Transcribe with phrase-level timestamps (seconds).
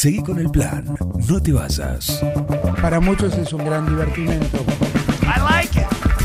[0.00, 0.82] Seguí con el plan.
[1.28, 2.22] No te vayas.
[2.80, 4.64] Para muchos es un gran divertimento.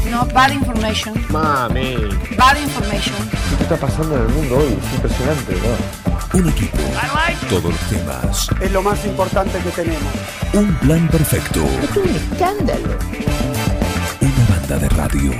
[0.09, 1.13] No, bad information.
[1.28, 1.96] Mami,
[2.38, 3.15] Bad information.
[3.57, 4.77] ¿qué está pasando en el mundo hoy?
[4.81, 5.79] Es impresionante, ¿verdad?
[6.35, 6.77] Un equipo.
[7.49, 8.47] Todos los temas.
[8.61, 10.13] Es lo más importante que tenemos.
[10.53, 11.65] Un plan perfecto.
[11.83, 12.97] Es un escándalo.
[14.21, 15.31] Una banda de radio.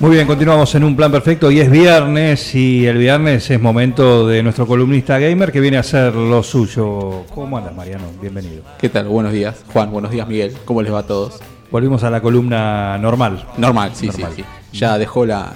[0.00, 4.26] Muy bien, continuamos en un plan perfecto y es viernes y el viernes es momento
[4.26, 7.24] de nuestro columnista gamer que viene a hacer lo suyo.
[7.34, 8.04] ¿Cómo andas, Mariano?
[8.20, 8.62] Bienvenido.
[8.78, 9.08] ¿Qué tal?
[9.08, 9.90] Buenos días, Juan.
[9.90, 10.54] Buenos días, Miguel.
[10.64, 11.40] ¿Cómo les va a todos?
[11.70, 13.44] Volvimos a la columna normal.
[13.58, 14.32] Normal, sí, Normal.
[14.34, 14.78] sí, sí.
[14.78, 15.52] Ya dejó la,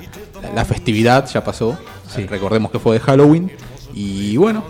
[0.54, 1.78] la festividad, ya pasó.
[2.14, 2.26] Sí.
[2.26, 3.50] Recordemos que fue de Halloween.
[3.94, 4.62] Y bueno,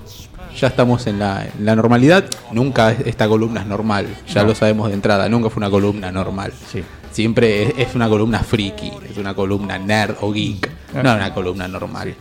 [0.57, 2.25] ya estamos en la, en la normalidad.
[2.53, 4.51] Nunca es- esta columna es normal, ya No.
[4.51, 5.29] lo sabemos de entrada.
[5.29, 6.53] Nunca fue una columna normal.
[6.71, 6.85] Sí.
[7.15, 11.03] Siempre es, es una columna friki, es una columna nerd o geek, Ah.
[11.03, 12.13] no una columna normal.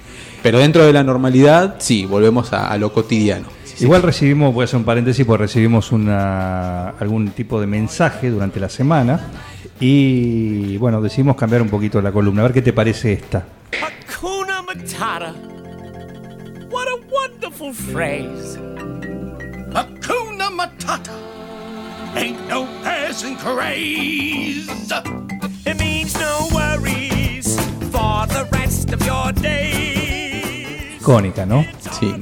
[0.43, 3.47] Pero dentro de la normalidad, sí, volvemos a, a lo cotidiano.
[3.65, 3.83] Sí, sí.
[3.85, 8.59] Igual recibimos, voy a hacer un paréntesis, pues recibimos una, algún tipo de mensaje durante
[8.59, 9.19] la semana
[9.79, 12.41] y bueno, decidimos cambiar un poquito la columna.
[12.41, 13.45] A ver qué te parece esta.
[13.81, 15.33] Hakuna Matata.
[16.71, 18.59] What a wonderful phrase.
[19.73, 21.11] Hakuna Matata.
[22.15, 24.67] Ain't no passing craze.
[25.65, 27.57] It means no worries
[27.91, 31.01] for the rest of your days.
[31.01, 31.65] Icónica, ¿no?
[31.99, 32.13] Sí,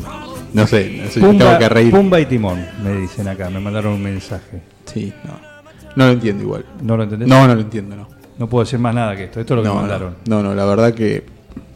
[0.53, 1.91] no sé, no sé Pumba, tengo que reír.
[1.91, 4.61] Pumba y Timón, me dicen acá, me mandaron un mensaje.
[4.85, 5.39] Sí, no.
[5.95, 6.65] No lo entiendo igual.
[6.81, 7.27] ¿No lo entendés?
[7.27, 8.07] No, no lo entiendo, no.
[8.37, 10.15] No puedo decir más nada que esto, esto es lo que no, me mandaron.
[10.25, 11.25] no, no, la verdad que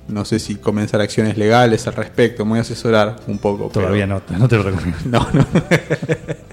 [0.07, 2.43] no sé si comenzar acciones legales al respecto.
[2.45, 3.69] Me voy a asesorar un poco.
[3.69, 4.97] pero- Todavía no, no te lo recomiendo.
[5.05, 5.45] No, no.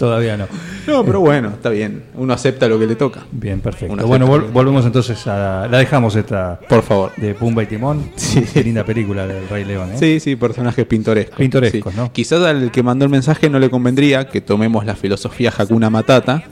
[0.00, 0.46] Todavía no.
[0.86, 2.04] No, pero bueno, está bien.
[2.14, 3.20] Uno acepta lo que le toca.
[3.30, 3.94] Bien, perfecto.
[4.06, 5.68] Bueno, vol- volvemos entonces a...
[5.70, 7.12] La dejamos esta Por favor.
[7.18, 8.10] de Pumba y Timón.
[8.16, 8.40] Sí.
[8.52, 9.96] Qué linda película del Rey León, ¿eh?
[9.98, 11.36] Sí, sí, personajes pintorescos.
[11.36, 11.98] Pintorescos, Sí.
[12.00, 12.10] ¿no?
[12.12, 16.44] Quizás al que mandó el mensaje no le convendría que tomemos la filosofía Hakuna Matata,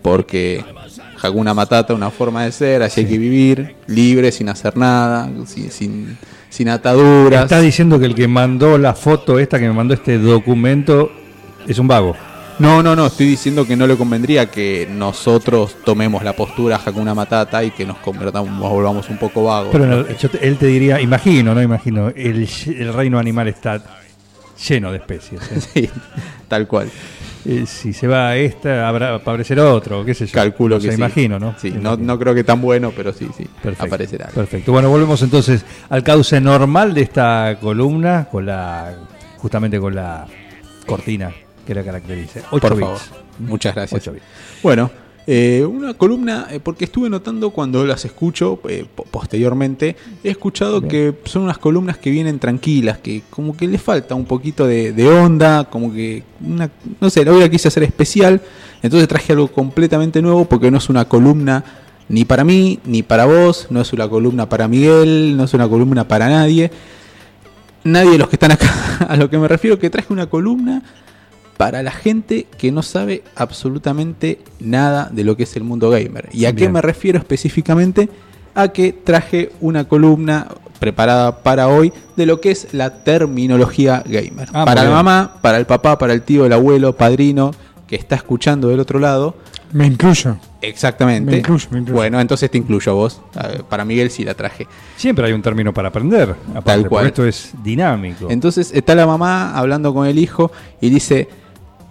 [0.00, 0.64] porque
[1.20, 5.28] Hakuna Matata es una forma de ser, así hay que vivir libre, sin hacer nada,
[5.46, 6.16] sin, sin,
[6.50, 7.42] sin ataduras.
[7.42, 11.10] Estás diciendo que el que mandó la foto esta, que me mandó este documento,
[11.66, 12.14] es un vago.
[12.62, 17.12] No, no, no, estoy diciendo que no le convendría que nosotros tomemos la postura Hakuna
[17.12, 19.70] Matata y que nos convertamos, volvamos un poco vagos.
[19.72, 23.82] Pero no, yo te- él te diría, imagino, no imagino, el, el reino animal está
[24.68, 25.40] lleno de especies.
[25.50, 25.60] ¿eh?
[25.74, 25.90] Sí,
[26.46, 26.88] tal cual.
[27.44, 30.32] Eh, si se va esta, habrá, aparecerá otro, qué sé yo.
[30.32, 31.02] Calculo O sea, que sí.
[31.02, 31.56] imagino, ¿no?
[31.58, 34.28] Sí, no, no creo que tan bueno, pero sí, sí, Perfecto, aparecerá.
[34.28, 34.70] Perfecto.
[34.70, 38.94] Bueno, volvemos entonces al cauce normal de esta columna, con la
[39.38, 40.26] justamente con la
[40.86, 41.32] cortina
[41.66, 42.40] que la caracteriza.
[42.50, 42.80] 8 Por bits.
[42.86, 43.00] favor.
[43.38, 44.00] Muchas gracias.
[44.02, 44.24] 8 bits.
[44.62, 44.90] Bueno,
[45.26, 50.82] eh, una columna, eh, porque estuve notando cuando las escucho eh, po- posteriormente, he escuchado
[50.82, 54.92] que son unas columnas que vienen tranquilas, que como que le falta un poquito de,
[54.92, 56.68] de onda, como que, una,
[57.00, 58.40] no sé, la voy a quise hacer especial,
[58.82, 61.62] entonces traje algo completamente nuevo porque no es una columna
[62.08, 65.68] ni para mí, ni para vos, no es una columna para Miguel, no es una
[65.68, 66.70] columna para nadie.
[67.84, 68.68] Nadie de los que están acá,
[69.08, 70.82] a lo que me refiero, que traje una columna
[71.62, 76.28] para la gente que no sabe absolutamente nada de lo que es el mundo gamer.
[76.32, 78.08] ¿Y a qué me refiero específicamente?
[78.56, 80.48] A que traje una columna
[80.80, 84.48] preparada para hoy de lo que es la terminología gamer.
[84.52, 87.52] Ah, para la mamá, para el papá, para el tío, el abuelo, padrino,
[87.86, 89.36] que está escuchando del otro lado.
[89.70, 90.38] Me incluyo.
[90.60, 91.30] Exactamente.
[91.30, 91.96] Me incluyo, me incluyo.
[91.96, 93.20] Bueno, entonces te incluyo a vos.
[93.68, 94.66] Para Miguel sí la traje.
[94.96, 96.34] Siempre hay un término para aprender.
[96.50, 97.06] aparte, Tal cual.
[97.06, 98.26] Esto es dinámico.
[98.28, 100.50] Entonces está la mamá hablando con el hijo
[100.80, 101.28] y dice,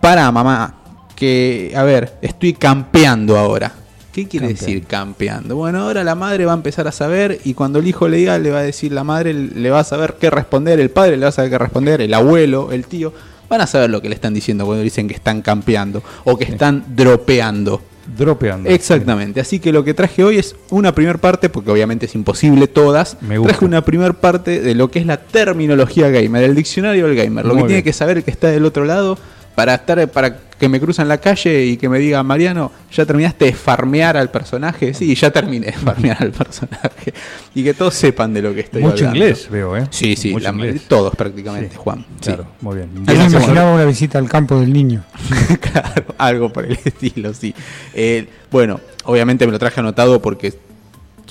[0.01, 0.75] para mamá,
[1.15, 3.71] que, a ver, estoy campeando ahora.
[4.11, 5.55] ¿Qué quiere decir campeando?
[5.55, 8.37] Bueno, ahora la madre va a empezar a saber y cuando el hijo le diga,
[8.39, 11.23] le va a decir la madre, le va a saber qué responder, el padre le
[11.23, 13.13] va a saber qué responder, el abuelo, el tío,
[13.47, 16.43] van a saber lo que le están diciendo cuando dicen que están campeando o que
[16.43, 17.81] están dropeando.
[18.17, 18.67] Dropeando.
[18.69, 22.67] Exactamente, así que lo que traje hoy es una primera parte, porque obviamente es imposible
[22.67, 23.17] todas.
[23.21, 23.53] Me gusta.
[23.53, 27.45] Traje una primera parte de lo que es la terminología gamer, el diccionario del gamer,
[27.45, 29.17] lo Muy que tiene que saber el que está del otro lado
[29.55, 33.45] para estar para que me cruzan la calle y que me diga Mariano, ¿ya terminaste
[33.45, 34.93] de farmear al personaje?
[34.93, 37.13] Sí, ya terminé de farmear al personaje.
[37.55, 39.17] Y que todos sepan de lo que estoy Mucho hablando.
[39.17, 39.87] inglés veo, ¿eh?
[39.89, 40.53] Sí, sí, la-
[40.87, 41.99] todos prácticamente, Sí, Juan.
[42.21, 42.27] Sí.
[42.27, 42.89] Claro, muy bien.
[43.05, 45.03] Yo me imaginaba una visita al campo del niño.
[45.59, 47.55] claro, algo por el estilo, sí.
[47.95, 50.53] Eh, bueno, obviamente me lo traje anotado porque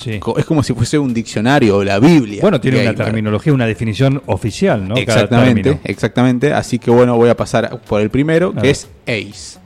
[0.01, 0.19] Sí.
[0.37, 2.41] es como si fuese un diccionario o la Biblia.
[2.41, 4.95] Bueno, tiene una terminología, una definición oficial, ¿no?
[4.95, 6.53] Exactamente, exactamente.
[6.53, 9.59] Así que bueno, voy a pasar por el primero, que es Ace.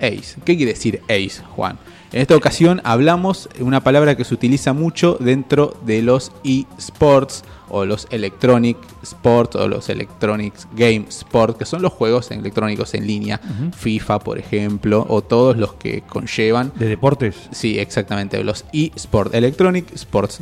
[0.00, 0.36] Ace.
[0.44, 1.76] ¿Qué quiere decir Ace, Juan?
[2.12, 7.42] En esta ocasión hablamos de una palabra que se utiliza mucho dentro de los eSports
[7.70, 13.06] o los Electronic Sports o los Electronic Game Sport, que son los juegos electrónicos en
[13.06, 13.40] línea,
[13.74, 17.34] FIFA por ejemplo, o todos los que conllevan ¿De deportes?
[17.50, 18.44] Sí, exactamente.
[18.44, 20.40] Los eSports, Electronic Sports.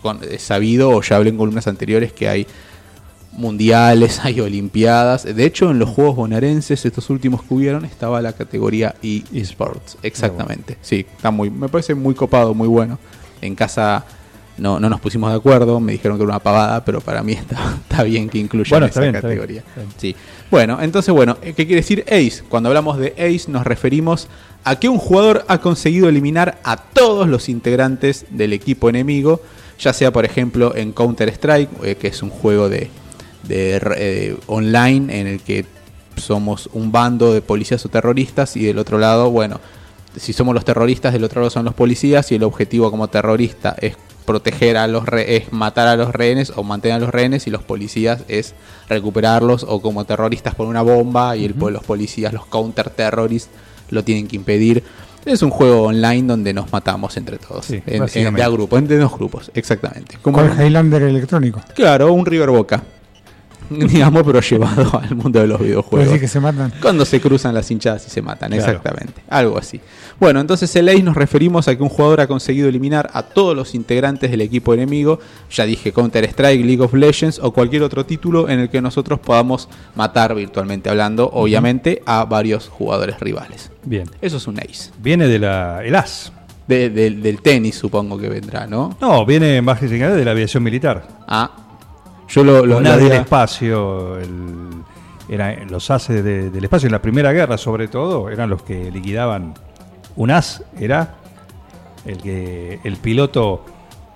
[0.00, 2.46] Con- es sabido, o ya hablé en columnas anteriores, que hay
[3.32, 5.24] mundiales, hay olimpiadas.
[5.24, 9.98] De hecho, en los Juegos Bonaerenses, estos últimos que hubieron, estaba la categoría eSports.
[10.02, 10.76] Exactamente.
[10.82, 12.98] Sí, está muy, me parece muy copado, muy bueno.
[13.40, 14.04] En casa
[14.58, 17.32] no, no nos pusimos de acuerdo, me dijeron que era una pavada, pero para mí
[17.34, 19.60] está, está bien que incluyan Bueno, esa está bien, categoría.
[19.60, 19.92] está bien.
[19.96, 20.16] Sí.
[20.50, 22.42] Bueno, entonces, bueno, ¿qué quiere decir Ace?
[22.48, 24.28] Cuando hablamos de Ace nos referimos
[24.64, 29.40] a que un jugador ha conseguido eliminar a todos los integrantes del equipo enemigo,
[29.78, 32.90] ya sea por ejemplo en Counter-Strike, eh, que es un juego de,
[33.42, 35.64] de eh, online en el que
[36.16, 39.60] somos un bando de policías o terroristas y del otro lado, bueno,
[40.16, 43.76] si somos los terroristas, del otro lado son los policías y el objetivo como terrorista
[43.80, 43.96] es
[44.26, 47.50] proteger a los re- es matar a los rehenes o mantener a los rehenes y
[47.50, 48.54] los policías es
[48.88, 53.50] recuperarlos o como terroristas con una bomba y el, los policías, los counter terrorists
[53.90, 54.82] lo tienen que impedir.
[55.24, 57.66] Es un juego online donde nos matamos entre todos.
[57.66, 58.40] Sí, en, en- básicamente.
[58.40, 60.16] de a grupo, entre dos grupos, exactamente.
[60.22, 61.60] Como Con el Highlander electrónico.
[61.74, 62.82] Claro, un River Boca.
[63.88, 66.06] Digamos, pero llevado al mundo de los videojuegos.
[66.08, 66.72] decir que se matan.
[66.82, 68.64] Cuando se cruzan las hinchadas y se matan, Claro.
[68.72, 69.22] exactamente.
[69.28, 69.80] Algo así.
[70.18, 73.56] Bueno, entonces el Ace nos referimos a que un jugador ha conseguido eliminar a todos
[73.56, 75.20] los integrantes del equipo enemigo.
[75.50, 79.68] Ya dije Counter-Strike, League of Legends o cualquier otro título en el que nosotros podamos
[79.94, 83.70] matar virtualmente hablando, obviamente, a varios jugadores rivales.
[83.84, 84.04] Bien.
[84.20, 84.90] Eso es un Ace.
[85.00, 86.32] Viene de la el as.
[86.66, 88.96] De- de- del tenis supongo que vendrá, ¿no?
[89.00, 91.02] No, viene más que de la aviación militar.
[91.26, 91.50] Ah,
[92.30, 94.70] yo lo, lo, del espacio, el-
[95.28, 98.90] era, los ases de- del espacio en la Primera Guerra, sobre todo, eran los que
[98.90, 99.54] liquidaban.
[100.16, 101.14] Un as era
[102.04, 103.64] el que el piloto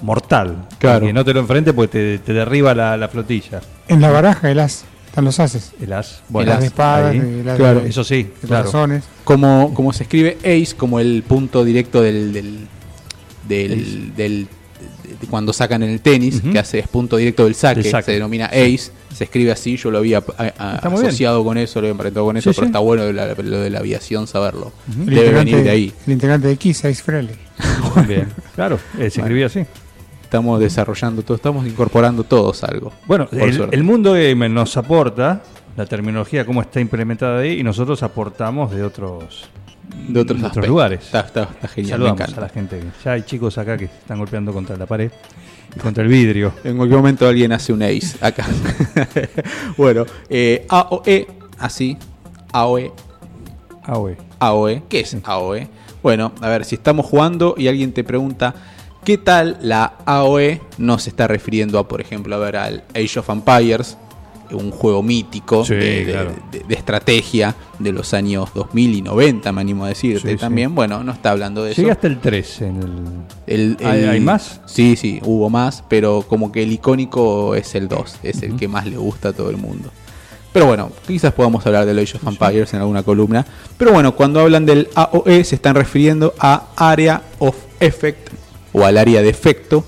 [0.02, 1.04] mortal, Claro.
[1.04, 3.60] el que no te lo enfrente porque te, te derriba la, la flotilla.
[3.88, 4.84] En la baraja el as.
[5.06, 5.72] Están los ases.
[5.80, 7.20] El as, El las as, de espadas, ahí.
[7.20, 8.64] de, las Claro, de- eso sí, de claro.
[8.64, 9.04] corazones.
[9.22, 12.66] como, como se escribe ace, como el punto directo del, del,
[13.46, 14.46] del, del- de- de
[15.26, 18.06] cuando sacan en el tenis, que hace es punto directo del saque, Del saque.
[18.06, 21.08] se denomina ace, se escribe así, yo lo había a- a- Está muy bien.
[21.08, 22.68] asociado con eso, lo había emparentado con eso, Sí, pero sí.
[22.70, 24.72] está bueno la- lo de la aviación saberlo.
[24.86, 25.92] Debe venir de ahí.
[26.06, 27.36] El integrante de Kiss, Ace Frehley.
[28.08, 29.64] Bien, claro, eh, se escribía así.
[30.22, 32.92] Estamos desarrollando todo, estamos incorporando todos algo.
[33.06, 35.42] Bueno, el, el mundo gamer nos aporta
[35.76, 39.48] la terminología, cómo está implementada ahí, y nosotros aportamos de otros,
[40.08, 40.68] de otros, de aspectos.
[40.68, 41.00] lugares.
[41.04, 42.80] Está, está- está genial, Saludamos a la gente.
[43.04, 45.10] Ya hay chicos acá que están golpeando contra la pared
[45.74, 46.52] y contra el vidrio.
[46.64, 48.44] En cualquier momento alguien hace un ace acá.
[49.76, 51.26] bueno, eh, AOE,
[51.58, 51.96] así,
[52.52, 52.92] AOE,
[53.96, 54.16] güey.
[54.38, 54.82] AOE.
[54.88, 55.68] ¿Qué es AOE?
[56.02, 58.54] Bueno, a ver, si estamos jugando y alguien te pregunta
[59.04, 63.18] qué tal la AOE, no se está refiriendo a, por ejemplo, a ver al Age
[63.20, 63.96] of Empires,
[64.54, 66.30] un juego mítico Sí, de, de- claro.
[66.50, 70.70] de- de estrategia de los años 2000 y 90, me animo a decirte Sí, también.
[70.70, 70.74] sí.
[70.74, 71.80] Bueno, no está hablando de eso.
[71.82, 72.94] Llegué hasta el 3 en el...
[73.46, 74.60] El- ¿Hay- el- hay más?
[74.66, 78.68] Sí, sí, hubo más, pero como que el icónico es el 2, es el que
[78.68, 79.90] más le gusta a todo el mundo.
[80.52, 83.44] Pero bueno, quizás podamos hablar del Age of Empires en alguna columna.
[83.76, 88.28] Pero bueno, cuando hablan del AOE se están refiriendo a Area of Effect
[88.72, 89.84] o al área de efecto.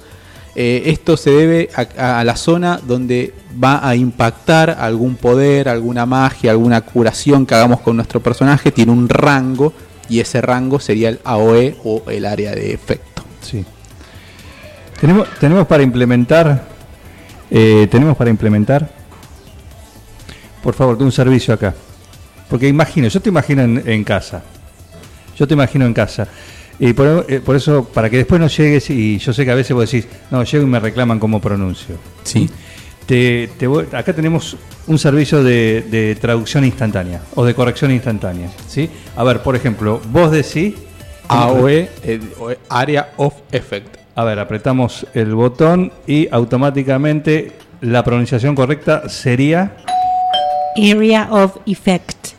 [0.59, 6.51] Eh, esto se debe a, la zona donde va a impactar algún poder, alguna magia,
[6.51, 8.73] alguna curación que hagamos con nuestro personaje.
[8.73, 9.75] Tiene un rango
[10.09, 13.23] y ese rango sería el AOE o el área de efecto.
[13.43, 13.67] Sí.
[14.99, 16.65] Tenemos, tenemos para implementar...
[17.51, 18.89] eh, tenemos para implementar...
[20.63, 21.75] Por favor, un servicio acá.
[22.49, 24.43] Porque imagino, yo te imagino en casa.
[25.37, 26.27] Yo te imagino en casa.
[26.79, 29.55] Y por, eh, por eso, para que después no llegues, y yo sé que a
[29.55, 31.97] veces vos decís, no, llego y me reclaman cómo pronuncio.
[32.23, 32.49] Sí.
[33.07, 34.57] Te, te voy- acá tenemos
[34.89, 38.51] un servicio de, de traducción instantánea o de corrección instantánea.
[38.67, 38.91] ¿sí?
[39.17, 40.75] A ver, por ejemplo, vos decís.
[41.29, 43.97] AOE, eh, o- Area of Effect.
[44.15, 49.77] A ver, apretamos el botón y automáticamente la pronunciación correcta sería.
[50.77, 52.36] Area of Effect.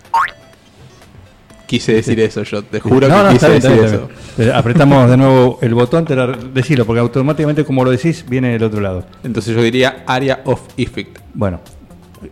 [1.67, 4.55] Quise decir eso, yo te juro No, que no, quise bien, decir bien, eso.
[4.55, 8.63] Apretamos de nuevo el botón, te lo decilo, porque automáticamente, como lo decís, viene del
[8.63, 9.05] otro lado.
[9.23, 11.19] Entonces yo diría area of effect.
[11.35, 11.59] Bueno,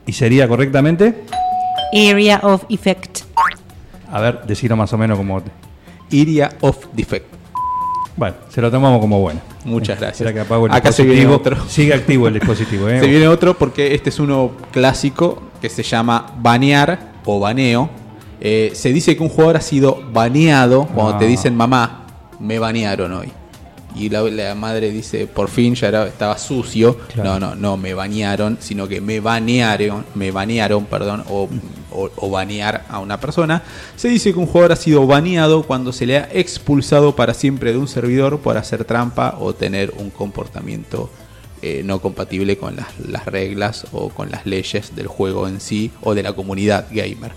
[0.07, 1.23] ¿y sería correctamente?
[1.93, 3.19] Area of effect.
[4.11, 5.43] A ver, decirlo más o menos como.
[6.11, 7.27] Area of defect.
[8.17, 9.41] Bueno, se lo tomamos como bueno.
[9.65, 10.31] Muchas gracias.
[10.31, 11.13] Que apago el Acá se dispositivo.
[11.13, 11.69] viene otro.
[11.69, 12.99] Sigue activo el dispositivo, ¿eh?
[13.01, 17.89] Se viene otro porque este es uno clásico que se llama banear o baneo.
[18.41, 21.19] Eh, se dice que un jugador ha sido baneado cuando Ah.
[21.19, 22.05] te dicen mamá,
[22.39, 23.31] me banearon hoy.
[23.97, 26.97] Y la, la madre dice, por fin ya era- estaba sucio.
[27.13, 27.39] Claro.
[27.39, 31.47] No, no, no me banearon, sino que me banearon, me banearon, perdón, o,
[31.93, 33.63] o- o banear a una persona.
[33.95, 37.71] Se dice que un jugador ha sido baneado cuando se le ha expulsado para siempre
[37.71, 41.09] de un servidor por hacer trampa o tener un comportamiento
[41.67, 45.89] eh, no compatible con las, las reglas o con las leyes del juego en sí
[46.01, 47.31] o de la comunidad gamer.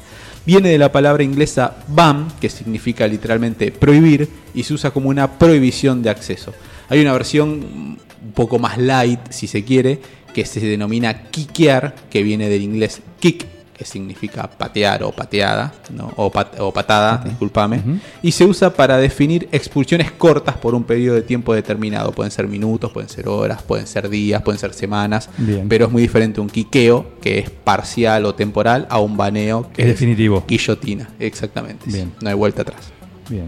[0.44, 5.38] Viene de la palabra inglesa ban, que significa literalmente prohibir, y se usa como una
[5.38, 6.52] prohibición de acceso.
[6.90, 9.99] Hay una versión un poco más light, si se quiere,
[10.35, 13.47] que se denomina kickear, que viene del inglés kick,
[13.78, 16.12] que significa patear o pateada, ¿no?
[16.16, 17.80] o, pat- o patada, discúlpame,
[18.23, 22.11] y se usa para definir expulsiones cortas por un periodo de tiempo determinado.
[22.11, 25.68] Pueden ser minutos, pueden ser horas, pueden ser días, pueden ser semanas, Bien.
[25.68, 29.82] pero es muy diferente un quiqueo, que es parcial o temporal, a un baneo, que
[29.82, 30.44] Es definitivo.
[30.49, 31.85] guillotina, exactamente.
[31.87, 31.92] sí.
[31.92, 32.12] Bien.
[32.20, 32.80] No hay vuelta atrás.
[33.28, 33.47] Bien.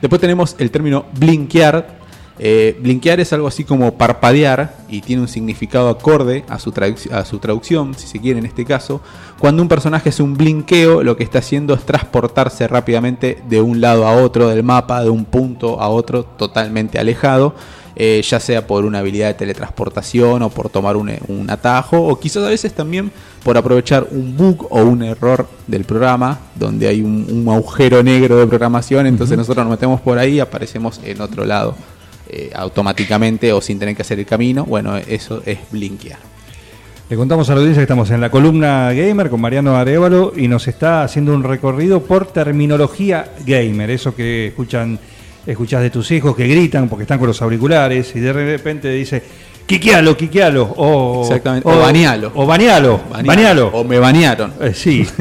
[0.00, 2.03] Después tenemos el término blinkear.
[2.38, 7.12] Eh, blinkear es algo así como parpadear y tiene un significado acorde a su, traduc-
[7.12, 9.00] a su traducción, si se quiere en este caso.
[9.38, 13.80] Cuando un personaje hace un blinkeo, lo que está haciendo es transportarse rápidamente de un
[13.80, 17.54] lado a otro del mapa, de un punto a otro totalmente alejado,
[17.94, 22.18] eh, ya sea por una habilidad de teletransportación o por tomar un, un atajo, o
[22.18, 23.12] quizás a veces también
[23.44, 28.38] por aprovechar un bug o un error del programa, donde hay un, un agujero negro
[28.38, 31.76] de programación, entonces nosotros nos metemos por ahí y aparecemos en otro lado
[32.36, 34.64] eh, automáticamente o sin tener que hacer el camino.
[34.64, 36.18] Bueno, eso es blinkear.
[37.08, 40.48] Le contamos a la audiencia que estamos en la columna gamer con Mariano Arevalo y
[40.48, 44.98] nos está haciendo un recorrido por terminología gamer, eso que escuchan,
[45.46, 49.22] escuchás de tus hijos que gritan porque están con los auriculares y de repente dice,
[49.64, 52.32] quiquealo, quiquealo, o, Exactamente, o banealo.
[52.34, 53.68] O banealo, banealo.
[53.68, 54.54] O me banearon.
[54.60, 55.06] Eh, sí.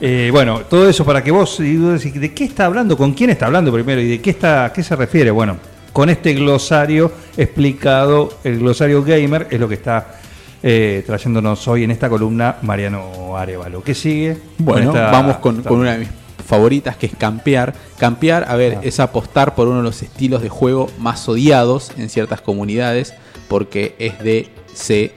[0.00, 2.96] Eh, bueno, todo eso para que vos y vos decís, ¿de qué está hablando?
[2.96, 4.00] ¿Con quién está hablando primero?
[4.00, 5.30] ¿Y de qué está, qué se refiere?
[5.30, 5.56] Bueno,
[5.98, 10.20] con este glosario explicado, el glosario gamer es lo que está
[10.62, 13.82] eh, trayéndonos hoy en esta columna Mariano Arevalo.
[13.82, 14.38] ¿Qué sigue?
[14.58, 16.08] Bueno, esta- vamos con, una de mis
[16.46, 17.74] favoritas que es campear.
[17.98, 18.80] Campear, a ver, Ah.
[18.84, 23.12] es apostar por uno de los estilos de juego más odiados en ciertas comunidades
[23.48, 25.10] porque es de C-A-G-O-N.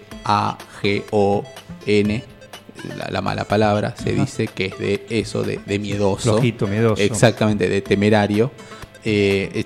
[2.97, 6.31] La, la mala palabra se dice que es de eso, de, de miedoso.
[6.33, 6.99] Flojito, miedoso.
[7.03, 8.49] Exactamente, de temerario.
[9.05, 9.63] Eh,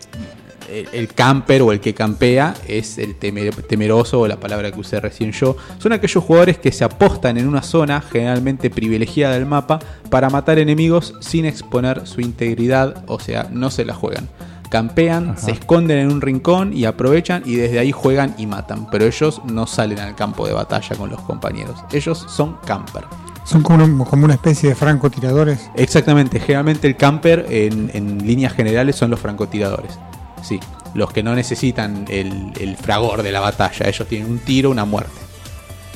[0.69, 4.79] el, el camper o el que campea es el temer- temeroso o la palabra que
[4.79, 5.55] usé recién yo.
[5.79, 9.79] Son aquellos jugadores que se apostan en una zona generalmente privilegiada del mapa
[10.09, 14.29] para matar enemigos sin exponer su integridad, o sea, no se la juegan.
[14.69, 15.37] Campean, Ajá.
[15.37, 18.89] se esconden en un rincón y aprovechan y desde ahí juegan y matan.
[18.89, 21.77] Pero ellos no salen al campo de batalla con los compañeros.
[21.91, 23.05] Ellos son camper.
[23.45, 25.69] Son como una, como una especie de francotiradores.
[25.75, 29.99] Exactamente, generalmente el camper en, en líneas generales son los francotiradores.
[30.47, 30.59] Sí,
[30.93, 34.85] los que no necesitan el, el fragor de la batalla, ellos tienen un tiro, una
[34.85, 35.11] muerte.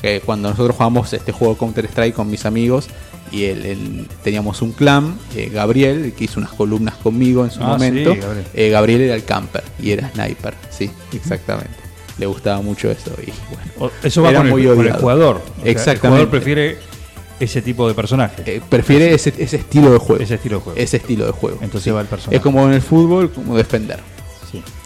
[0.02, 2.88] Eh, cuando nosotros jugamos este juego Counter Strike con mis amigos
[3.30, 7.62] y el, el- teníamos un clan, eh, Gabriel, que hizo unas columnas conmigo en su
[7.62, 8.14] Ah, momento.
[8.14, 8.46] sí, Gabriel.
[8.54, 11.70] Eh, Gabriel era el camper y era sniper, sí, exactamente.
[12.18, 13.30] Le gustaba mucho eso y
[13.78, 13.92] bueno.
[14.02, 15.36] Eso va Era con el, muy con el jugador.
[15.36, 16.06] O sea, Exactamente.
[16.06, 16.78] el jugador prefiere
[17.38, 18.42] ese tipo de personaje.
[18.44, 20.22] Eh, prefiere ese, ese estilo de juego.
[20.22, 20.78] Ese estilo de juego.
[20.78, 21.58] Ese estilo de juego.
[21.62, 22.36] Entonces va el personaje.
[22.36, 24.00] Es como en el fútbol, como defender.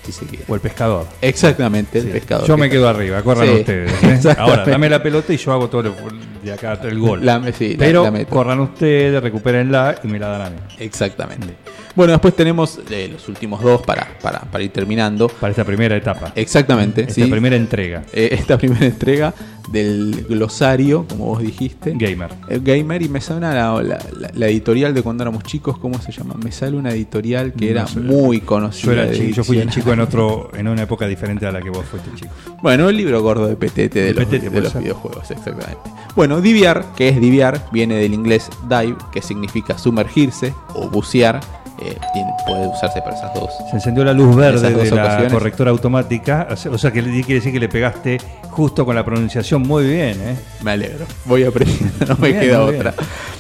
[0.04, 0.44] Si se quiere.
[0.49, 1.06] O el pescador.
[1.20, 2.11] Exactamente, el Sí.
[2.11, 2.46] pescador.
[2.46, 3.92] Yo me quedo arriba, corran Sí, ustedes.
[4.26, 4.34] ¿eh?
[4.38, 5.94] Ahora, dame la pelota y yo hago todo lo-
[6.42, 7.25] de acá el gol.
[7.25, 10.56] La- sí, Pero la corran ustedes, recupérenla y me la dan a mí.
[10.78, 11.54] Exactamente.
[11.94, 15.28] Bueno, después tenemos eh, los últimos dos para, para, para ir terminando.
[15.28, 16.32] Para esta primera etapa.
[16.34, 18.02] Exactamente, esta primera entrega.
[18.12, 19.32] Eh, esta primera entrega
[19.71, 21.92] del glosario, como vos dijiste.
[21.97, 22.30] Gamer.
[22.49, 26.00] Eh, Gamer y me suena la, la- la- la editorial de cuando éramos chicos, ¿cómo
[26.00, 26.35] se llama?
[26.42, 28.00] Me sale una editorial que No era sé.
[28.00, 28.92] muy Yo, conocida.
[28.92, 29.73] era de chico, yo fui diccionario.
[29.83, 32.33] chico en otro, en una época diferente a la que vos fuiste chico.
[32.62, 35.90] Bueno, el libro gordo de PTT de El los, PTT, de los videojuegos, exactamente.
[36.14, 41.40] Bueno, diviar, que es diviar, viene del inglés dive, que significa sumergirse o bucear.
[41.80, 43.50] eh, tiene- puede usarse para esas dos.
[43.68, 45.33] Se encendió la luz verde de la ocasiones.
[45.33, 46.47] correctora automática.
[46.49, 48.18] o sea- que quiere decir que le pegaste
[48.49, 50.37] justo con la pronunciación muy bien, ¿eh?
[50.62, 51.06] Me alegro.
[51.25, 52.94] Voy aprendiendo, no me Bien, queda otra.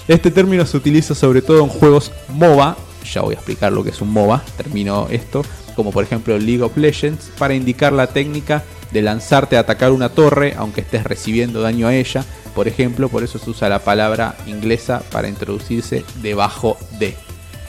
[0.08, 2.76] Este término se utiliza sobre todo en juegos MOBA
[3.12, 5.44] ya voy a explicar lo que es un MOBA, termino esto,
[5.76, 10.08] como por ejemplo League of Legends, para indicar la técnica de lanzarte a atacar una
[10.08, 14.36] torre aunque estés recibiendo daño a ella, por ejemplo, por eso se usa la palabra
[14.46, 17.16] inglesa para introducirse debajo de.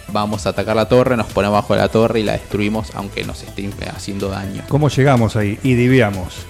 [0.10, 3.24] Vamos a atacar la torre, nos ponemos bajo de la torre y la destruimos aunque
[3.24, 4.64] nos esté haciendo daño.
[4.70, 5.58] ¿Cómo llegamos ahí?
[5.64, 6.46] Y diviamos.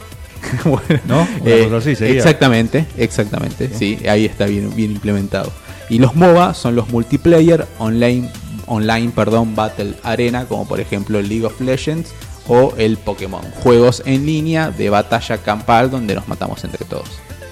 [0.64, 1.28] Bueno, ¿No?
[1.42, 2.16] Una eh, cosa así sería.
[2.18, 3.70] exactamente, exactamente.
[3.74, 5.52] Sí, ahí está bien, bien implementado.
[5.90, 8.30] Y los MOBA son los multiplayer online,
[8.66, 12.12] online perdón, Battle Arena, como por ejemplo el League of Legends
[12.48, 13.42] o el Pokémon.
[13.64, 17.10] Juegos en línea de batalla campal donde nos matamos entre todos.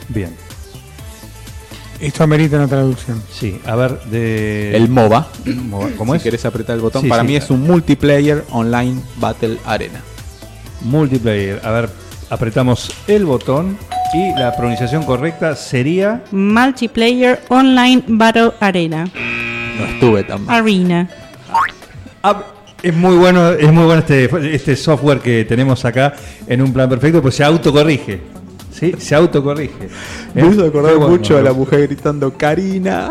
[0.09, 0.35] Bien.
[1.99, 3.21] Esto amerita una traducción.
[3.31, 4.75] Sí, a ver, de.
[4.75, 5.27] El MOBA,
[5.97, 6.23] ¿Cómo si es?
[6.23, 7.27] querés apretar el botón, Sí, para sí.
[7.27, 10.01] mí es un multiplayer online Battle Arena.
[10.81, 11.61] Multiplayer.
[11.63, 11.89] A ver,
[12.33, 13.77] apretamos el botón
[14.13, 16.23] y la pronunciación correcta sería.
[16.31, 19.05] Multiplayer Online Battle Arena.
[19.77, 20.61] No estuve tan mal.
[20.61, 21.09] Arena.
[22.23, 22.43] Ah,
[22.81, 26.13] es muy bueno, es muy bueno este, este software que tenemos acá
[26.47, 28.21] en un plan perfecto, pues se autocorrige.
[28.71, 28.93] ¿Sí?
[28.97, 29.89] Se autocorrige.
[30.33, 31.45] Me hizo acordar bueno, mucho a ¿no?
[31.45, 33.09] la mujer gritando Karina.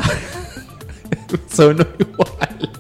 [1.49, 2.71] Sonó igual.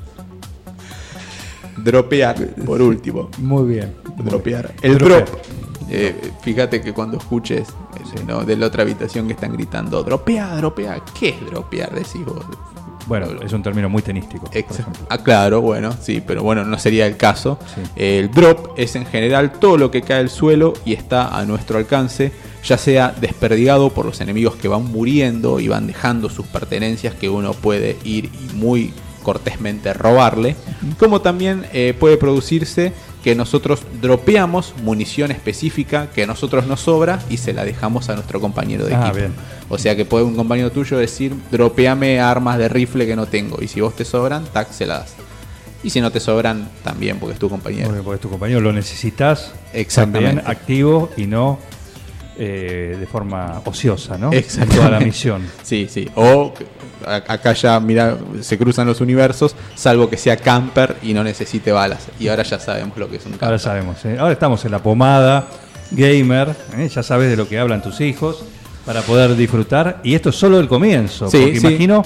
[1.76, 3.30] Dropear, por último.
[3.38, 3.94] Muy bien.
[4.18, 4.72] Dropear.
[4.82, 5.24] El Dropear.
[5.24, 5.62] drop.
[5.94, 7.68] Eh, fíjate que cuando escuches
[8.26, 8.44] ¿no?
[8.44, 11.02] de la otra habitación que están gritando, dropea, dropea.
[11.18, 11.94] ¿Qué es dropear?
[11.94, 12.44] Decís vos.
[13.06, 14.48] Bueno, es un término muy tenístico.
[15.10, 17.58] ah, claro, bueno, sí, pero bueno, no sería el caso.
[17.74, 17.82] Sí.
[17.96, 21.78] El drop es en general todo lo que cae al suelo y está a nuestro
[21.78, 22.32] alcance,
[22.64, 27.28] ya sea desperdigado por los enemigos que van muriendo y van dejando sus pertenencias que
[27.28, 30.56] uno puede ir y muy cortésmente robarle,
[30.98, 32.92] como también eh, puede producirse
[33.22, 38.14] que nosotros dropeamos munición específica que a nosotros nos sobra y se la dejamos a
[38.14, 39.16] nuestro compañero de Ah, equipo.
[39.16, 39.32] bien.
[39.68, 43.58] O sea que puede un compañero tuyo decir, dropeame armas de rifle que no tengo.
[43.62, 45.14] Y si vos te sobran, tac, se las das.
[45.84, 47.88] Y si no te sobran, también, porque es tu compañero.
[47.88, 50.36] Porque, porque tu compañero lo necesitas Exactamente.
[50.36, 51.58] también activo y no
[52.38, 54.32] eh, de forma ociosa, ¿no?
[54.32, 54.76] En Exactamente.
[54.76, 55.42] toda la misión.
[55.62, 56.08] Sí, sí.
[56.14, 56.52] O
[57.06, 62.06] acá ya, mira, se cruzan los universos, salvo que sea camper y no necesite balas.
[62.18, 63.46] Y ahora ya sabemos lo que es un camper.
[63.46, 64.04] Ahora sabemos.
[64.04, 64.16] ¿eh?
[64.18, 65.46] Ahora estamos en la pomada
[65.90, 66.54] gamer.
[66.76, 66.88] ¿eh?
[66.88, 68.44] Ya sabes de lo que hablan tus hijos
[68.86, 70.00] para poder disfrutar.
[70.02, 71.28] Y esto es solo el comienzo.
[71.30, 71.66] Sí, porque sí.
[71.66, 72.02] imagino,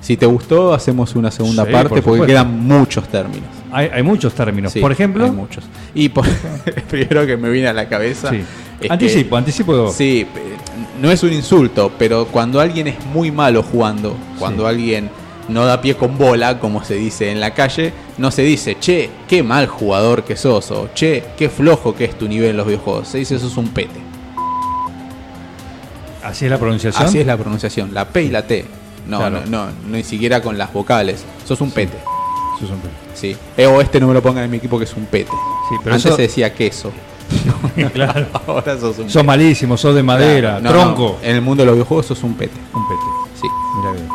[0.00, 3.48] Si te gustó, hacemos una segunda Sí, parte por porque quedan muchos términos.
[3.72, 4.74] hay, hay muchos términos.
[4.74, 5.64] Por ejemplo, hay muchos.
[5.94, 8.30] Y por, el primero que me viene a la cabeza.
[8.80, 8.82] Sí.
[8.82, 9.92] es que- anticipo, anticipo.
[9.92, 10.26] Sí,
[11.00, 14.68] no es un insulto, pero cuando alguien es muy malo jugando, cuando Sí.
[14.70, 15.10] alguien
[15.48, 19.10] no da pie con bola, como se dice en la calle, no se dice, che,
[19.28, 22.66] qué mal jugador que sos, o che, qué flojo que es tu nivel en los
[22.66, 23.08] videojuegos.
[23.08, 24.00] Se dice, sos un pete.
[26.22, 27.06] Así es la pronunciación.
[27.06, 28.64] Así es la pronunciación, la P y la T.
[29.06, 29.40] No, Claro.
[29.44, 31.22] no, no, no, ni siquiera con las vocales.
[31.44, 31.98] Sos un pete.
[32.56, 32.80] Eso es un-
[33.12, 33.36] Sí.
[33.56, 35.30] Eh, o este no me lo pongan en mi equipo que es un pete.
[35.68, 36.90] Sí, pero Antes eso- se decía queso.
[37.92, 38.26] claro.
[38.46, 41.18] Ahora sos un Sos malísimo, sos de madera, Claro, no, tronco.
[41.22, 42.56] no, En el mundo de los videojuegos sos un pete.
[42.72, 43.00] Un pete.
[43.40, 43.46] Sí.
[43.78, 44.08] Mira bien.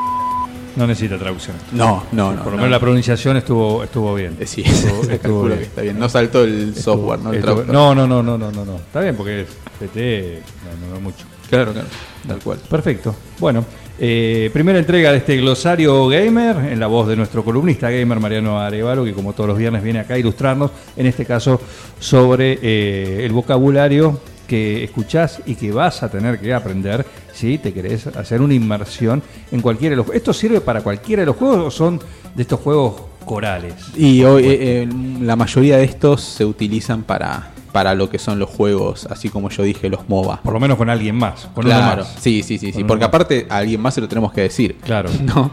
[0.75, 1.55] No necesita traducción.
[1.73, 2.37] No, no, no.
[2.37, 2.57] Por lo no.
[2.57, 4.37] menos la pronunciación estuvo, estuvo bien.
[4.39, 5.57] Eh, Sí, Estuvo- estuvo bien.
[5.57, 5.99] que está bien.
[5.99, 7.31] No saltó el software, ¿no?
[7.31, 7.73] El estuvo- traductor.
[7.75, 8.75] no, no, no, no, no, no, no.
[8.75, 9.47] Está bien porque es
[9.79, 10.41] PT,
[10.81, 11.25] no, no, no mucho.
[11.49, 11.87] Claro, claro.
[12.27, 12.59] Tal cual.
[12.69, 13.15] Perfecto.
[13.39, 13.65] Bueno,
[13.99, 18.59] eh, primera entrega de este glosario gamer en la voz de nuestro columnista gamer Mariano
[18.59, 21.59] Arevalo, que como todos los viernes viene acá a ilustrarnos, en este caso
[21.99, 27.73] sobre eh, el vocabulario que escuchás y que vas a tener que aprender si te
[27.73, 30.17] querés hacer una inmersión en cualquiera de los juegos.
[30.17, 31.99] ¿Esto sirve para cualquiera de los juegos o son
[32.35, 33.75] de estos juegos corales?
[33.95, 34.89] Y hoy eh,
[35.21, 39.49] la mayoría de estos se utilizan para, para lo que son los juegos, así como
[39.49, 40.41] yo dije, los MOBA.
[40.43, 42.15] Por lo menos con alguien más, con Claro, más.
[42.19, 42.83] sí, sí, sí, sí.
[42.83, 44.77] Porque aparte a alguien más se lo tenemos que decir.
[44.83, 45.09] Claro.
[45.21, 45.51] ¿no?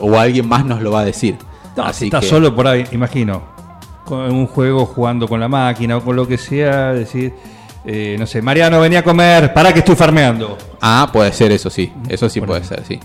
[0.00, 1.36] O alguien más nos lo va a decir.
[1.76, 3.42] No, Así estás que- solo por ahí, imagino,
[4.04, 7.32] con un juego jugando con la máquina o con lo que sea, decir,
[7.84, 10.58] eh, no sé, Mariano, venía a comer, para que estoy farmeando.
[10.80, 11.92] Ah, puede ser, eso sí.
[12.08, 12.98] Eso sí puede ser, sí.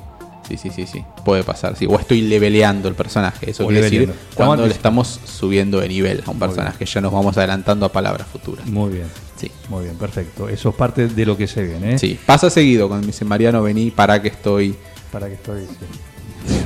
[0.48, 1.04] Sí, sí, sí, sí.
[1.24, 1.86] Puede pasar, sí.
[1.90, 3.50] O estoy leveleando el personaje.
[3.52, 6.86] Eso O quiere decir cuando Estamos le estamos subiendo de nivel a un Muy personaje.
[6.86, 8.66] Ya nos vamos adelantando a palabras futuras.
[8.68, 9.08] Muy bien,
[9.40, 9.52] Sí.
[9.70, 10.48] muy bien, perfecto.
[10.50, 12.00] Eso es parte de lo que se viene, ¿eh?
[12.00, 12.20] Sí.
[12.26, 14.76] Pasa seguido cuando me dice Mariano, vení, para que estoy.
[15.12, 15.62] Para que estoy.
[15.66, 15.76] sí.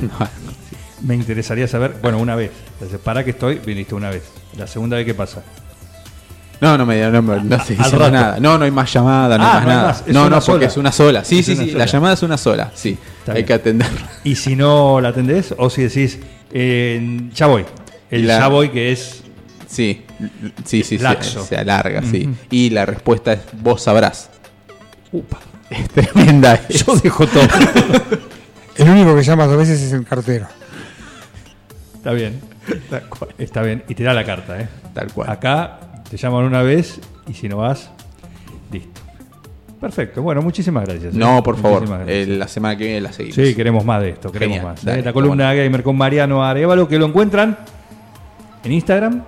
[0.02, 0.26] No, no,
[0.68, 0.76] sí.
[1.02, 2.50] Me interesaría saber, bueno, una vez.
[2.74, 4.24] Entonces, para que estoy, viniste una vez.
[4.58, 5.42] La segunda vez, ¿qué pasa?
[6.60, 8.38] No, no me no, me- no se nada.
[8.38, 9.88] No, no hay más llamada, no Ah, hay más no hay nada.
[9.88, 11.24] más, es no, no, porque es una sola.
[11.24, 11.66] Sí, Es sí, sí.
[11.70, 11.78] sola.
[11.78, 12.70] La llamada es una sola.
[12.74, 12.98] Sí.
[13.20, 13.46] Está hay bien.
[13.46, 14.08] que atenderla.
[14.24, 16.18] Y si no la atendés, o si decís,
[16.52, 17.64] eh, ya voy.
[18.10, 19.22] El La- ya voy que es.
[19.68, 20.04] Sí,
[20.64, 21.44] sí, sí, sí, Laxo.
[21.44, 22.28] se alarga, sí.
[22.50, 24.28] Y la respuesta es vos sabrás.
[25.12, 25.38] Upa,
[25.70, 26.60] es tremenda.
[26.68, 27.42] Yo dejo todo.
[28.76, 30.46] El único que llama dos veces es el cartero.
[31.94, 32.40] Está bien.
[33.38, 33.84] Está bien.
[33.88, 34.68] Y te da la carta, ¿eh?
[34.94, 35.28] Tal cual.
[35.30, 37.90] Acá te llaman una vez y si no vas,
[38.72, 39.00] listo.
[39.80, 40.20] Perfecto.
[40.22, 41.14] Bueno, muchísimas gracias.
[41.14, 41.18] ¿eh?
[41.18, 41.84] No, por favor.
[42.06, 43.36] Eh, la semana que viene la seguimos.
[43.36, 44.84] Sí, queremos más de esto, queremos Genial, más.
[44.84, 45.02] dale, ¿eh?
[45.02, 47.56] La está columna gamer con Mariano Arevalo, que lo encuentran
[48.62, 49.22] en Instagram.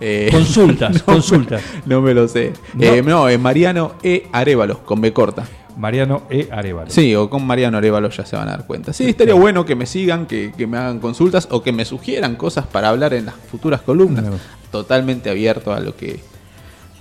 [0.00, 1.62] Eh, Consultas, consultas.
[1.86, 2.52] No me lo sé.
[2.74, 3.02] ¿No?
[3.02, 4.26] No, es Mariano E.
[4.32, 5.44] Arevalo, con B corta.
[5.76, 6.48] Mariano E.
[6.50, 6.90] Arevalo.
[6.90, 8.92] Sí, o con Mariano Arevalo ya se van a dar cuenta.
[8.92, 12.36] Sí, estaría bueno que me sigan, que, que me hagan consultas o que me sugieran
[12.36, 14.24] cosas para hablar en las futuras columnas.
[14.70, 16.20] Totalmente abierto a lo que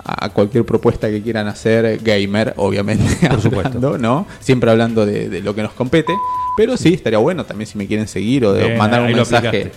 [0.05, 3.67] a cualquier propuesta que quieran hacer gamer, obviamente, Por supuesto.
[3.77, 4.27] hablando, ¿no?
[4.41, 6.13] Siempre hablando de, de lo que nos compete,
[6.57, 9.13] pero sí, estaría bueno también si me quieren seguir o de Bien, mandar un ahí
[9.13, 9.47] lo mensaje.
[9.47, 9.71] aplicaste.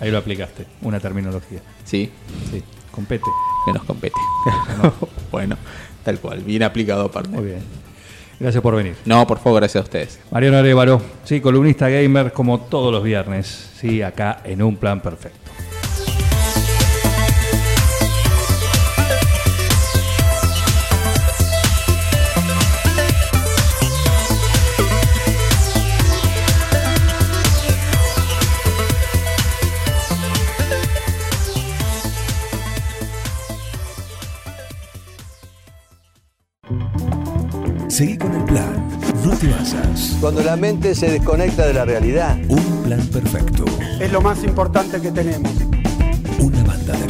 [0.00, 1.60] Ahí lo aplicaste, una terminología.
[1.84, 2.10] Sí,
[2.50, 3.24] Sí, compete.
[3.66, 4.14] que nos compete.
[5.30, 5.56] bueno,
[6.02, 7.28] tal cual, bien aplicado aparte.
[7.28, 7.60] Muy bien.
[8.40, 8.94] Gracias por venir.
[9.04, 10.20] No, por favor, gracias a ustedes.
[10.30, 15.50] Mariano Arevalo, sí, columnista gamer como todos los viernes, sí, acá en un plan perfecto.
[37.98, 38.88] Seguí con el plan.
[39.24, 39.48] No te.
[40.20, 42.38] Cuando la mente se desconecta de la realidad.
[42.48, 43.64] Un plan perfecto.
[43.98, 45.50] Es lo más importante que tenemos.
[46.38, 47.08] Una banda de